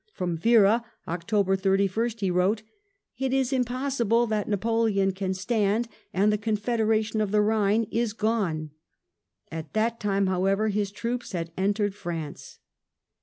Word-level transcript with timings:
From 0.13 0.35
Vera, 0.35 0.83
October 1.07 1.55
31st, 1.55 2.21
he 2.21 2.31
wrote," 2.31 2.63
It 3.19 3.33
is 3.33 3.53
impossible 3.53 4.25
that 4.25 4.49
Napoleon 4.49 5.11
can 5.11 5.35
stand, 5.35 5.87
and 6.11 6.33
the 6.33 6.39
Confederation 6.39 7.21
of 7.21 7.29
the 7.29 7.37
Ehine 7.37 7.87
is 7.91 8.13
gone." 8.13 8.71
At 9.51 9.73
that 9.73 9.99
time, 9.99 10.25
however, 10.25 10.69
his 10.69 10.89
troops 10.89 11.33
had 11.33 11.51
entered 11.55 11.93
France. 11.93 12.57